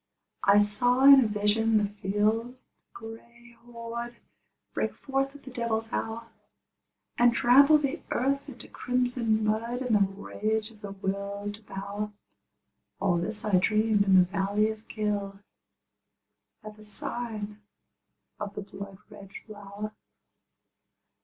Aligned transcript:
I 0.45 0.61
saw 0.63 1.03
in 1.05 1.23
a 1.23 1.27
vision 1.27 1.77
the 1.77 1.85
field 1.85 2.57
gray 2.91 3.51
horde 3.61 4.17
Break 4.73 4.95
forth 4.95 5.35
at 5.35 5.43
the 5.43 5.51
devil's 5.51 5.93
hour, 5.93 6.29
And 7.19 7.35
trample 7.35 7.77
the 7.77 8.01
earth 8.09 8.49
into 8.49 8.67
crimson 8.67 9.43
mud 9.45 9.83
In 9.83 9.93
the 9.93 9.99
rage 9.99 10.71
of 10.71 10.81
the 10.81 10.93
Will 10.93 11.51
to 11.51 11.61
Power, 11.65 12.11
All 12.99 13.17
this 13.19 13.45
I 13.45 13.59
dreamed 13.59 14.03
in 14.05 14.15
the 14.15 14.23
valley 14.25 14.71
of 14.71 14.87
Kyll, 14.87 15.37
At 16.63 16.77
the 16.77 16.83
sign 16.83 17.61
of 18.39 18.55
the 18.55 18.63
blood 18.63 18.97
red 19.11 19.29
flower. 19.45 19.91